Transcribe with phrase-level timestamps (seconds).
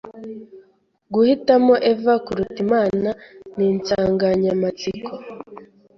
[1.13, 3.09] guhitamo Eva kuruta Imana
[3.55, 5.11] ninsanganyamatsiko